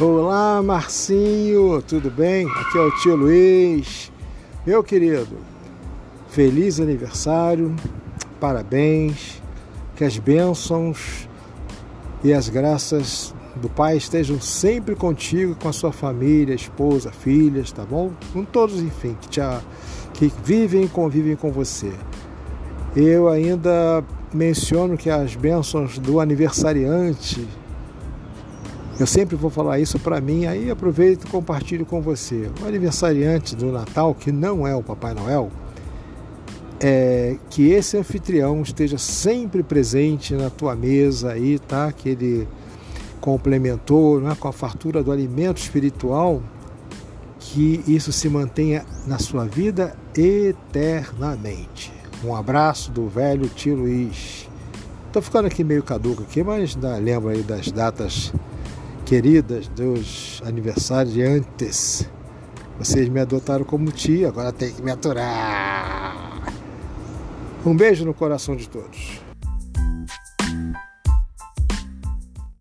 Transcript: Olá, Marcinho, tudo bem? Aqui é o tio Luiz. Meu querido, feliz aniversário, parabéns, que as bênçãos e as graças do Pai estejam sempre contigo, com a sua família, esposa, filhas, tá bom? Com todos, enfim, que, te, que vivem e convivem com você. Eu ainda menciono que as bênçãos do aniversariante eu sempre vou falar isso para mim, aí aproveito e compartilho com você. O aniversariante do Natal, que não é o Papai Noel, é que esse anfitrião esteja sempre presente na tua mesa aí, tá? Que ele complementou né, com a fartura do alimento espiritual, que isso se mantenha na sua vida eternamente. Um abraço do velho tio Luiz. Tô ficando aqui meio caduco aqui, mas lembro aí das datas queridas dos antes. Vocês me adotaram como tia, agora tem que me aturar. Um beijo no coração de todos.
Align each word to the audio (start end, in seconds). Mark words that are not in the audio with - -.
Olá, 0.00 0.62
Marcinho, 0.62 1.82
tudo 1.82 2.08
bem? 2.08 2.46
Aqui 2.46 2.78
é 2.78 2.80
o 2.80 2.90
tio 2.98 3.16
Luiz. 3.16 4.12
Meu 4.64 4.80
querido, 4.80 5.36
feliz 6.28 6.78
aniversário, 6.78 7.74
parabéns, 8.38 9.42
que 9.96 10.04
as 10.04 10.16
bênçãos 10.16 11.28
e 12.22 12.32
as 12.32 12.48
graças 12.48 13.34
do 13.56 13.68
Pai 13.68 13.96
estejam 13.96 14.40
sempre 14.40 14.94
contigo, 14.94 15.56
com 15.56 15.68
a 15.68 15.72
sua 15.72 15.90
família, 15.90 16.54
esposa, 16.54 17.10
filhas, 17.10 17.72
tá 17.72 17.84
bom? 17.84 18.12
Com 18.32 18.44
todos, 18.44 18.80
enfim, 18.80 19.16
que, 19.20 19.28
te, 19.28 19.40
que 20.14 20.32
vivem 20.44 20.84
e 20.84 20.88
convivem 20.88 21.34
com 21.34 21.50
você. 21.50 21.92
Eu 22.94 23.28
ainda 23.28 24.04
menciono 24.32 24.96
que 24.96 25.10
as 25.10 25.34
bênçãos 25.34 25.98
do 25.98 26.20
aniversariante 26.20 27.48
eu 28.98 29.06
sempre 29.06 29.36
vou 29.36 29.48
falar 29.48 29.78
isso 29.78 29.96
para 29.98 30.20
mim, 30.20 30.46
aí 30.46 30.70
aproveito 30.70 31.24
e 31.24 31.30
compartilho 31.30 31.86
com 31.86 32.02
você. 32.02 32.50
O 32.60 32.66
aniversariante 32.66 33.54
do 33.54 33.70
Natal, 33.70 34.12
que 34.12 34.32
não 34.32 34.66
é 34.66 34.74
o 34.74 34.82
Papai 34.82 35.14
Noel, 35.14 35.50
é 36.80 37.36
que 37.48 37.70
esse 37.70 37.96
anfitrião 37.96 38.60
esteja 38.62 38.98
sempre 38.98 39.62
presente 39.62 40.34
na 40.34 40.50
tua 40.50 40.74
mesa 40.74 41.32
aí, 41.32 41.60
tá? 41.60 41.92
Que 41.92 42.08
ele 42.08 42.48
complementou 43.20 44.20
né, 44.20 44.36
com 44.38 44.48
a 44.48 44.52
fartura 44.52 45.02
do 45.02 45.12
alimento 45.12 45.58
espiritual, 45.58 46.42
que 47.38 47.82
isso 47.86 48.12
se 48.12 48.28
mantenha 48.28 48.84
na 49.06 49.18
sua 49.18 49.44
vida 49.44 49.96
eternamente. 50.16 51.92
Um 52.24 52.34
abraço 52.34 52.90
do 52.90 53.06
velho 53.06 53.48
tio 53.48 53.76
Luiz. 53.76 54.48
Tô 55.12 55.22
ficando 55.22 55.46
aqui 55.46 55.62
meio 55.62 55.84
caduco 55.84 56.22
aqui, 56.22 56.42
mas 56.42 56.76
lembro 57.00 57.28
aí 57.28 57.42
das 57.42 57.70
datas 57.70 58.32
queridas 59.08 59.68
dos 59.68 60.42
antes. 61.22 62.06
Vocês 62.78 63.08
me 63.08 63.18
adotaram 63.18 63.64
como 63.64 63.90
tia, 63.90 64.28
agora 64.28 64.52
tem 64.52 64.70
que 64.70 64.82
me 64.82 64.90
aturar. 64.90 66.42
Um 67.64 67.74
beijo 67.74 68.04
no 68.04 68.12
coração 68.12 68.54
de 68.54 68.68
todos. 68.68 69.27